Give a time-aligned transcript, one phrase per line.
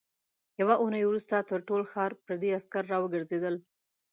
[0.61, 3.55] يوه اوونۍ وروسته تر ټول ښار پردي عسکر راوګرځېدل.